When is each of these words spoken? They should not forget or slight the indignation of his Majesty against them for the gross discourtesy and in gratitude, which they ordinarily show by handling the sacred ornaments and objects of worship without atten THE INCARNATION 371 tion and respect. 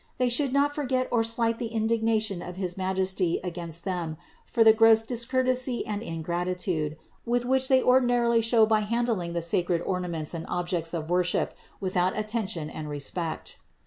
They 0.17 0.29
should 0.29 0.51
not 0.51 0.73
forget 0.73 1.07
or 1.11 1.23
slight 1.23 1.59
the 1.59 1.67
indignation 1.67 2.41
of 2.41 2.55
his 2.55 2.75
Majesty 2.75 3.39
against 3.43 3.83
them 3.85 4.17
for 4.47 4.63
the 4.63 4.73
gross 4.73 5.03
discourtesy 5.03 5.85
and 5.85 6.01
in 6.01 6.23
gratitude, 6.23 6.97
which 7.23 7.67
they 7.67 7.83
ordinarily 7.83 8.41
show 8.41 8.65
by 8.65 8.79
handling 8.79 9.33
the 9.33 9.43
sacred 9.43 9.79
ornaments 9.81 10.33
and 10.33 10.47
objects 10.49 10.95
of 10.95 11.11
worship 11.11 11.53
without 11.79 12.13
atten 12.13 12.45
THE 12.45 12.49
INCARNATION 12.49 12.69
371 12.69 12.69
tion 12.71 12.79
and 12.79 12.89
respect. 12.89 13.57